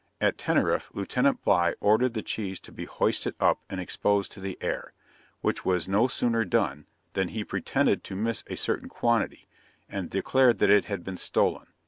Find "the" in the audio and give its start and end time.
2.15-2.23, 4.39-4.57